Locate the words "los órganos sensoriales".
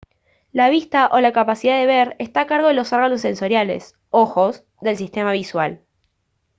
2.73-3.93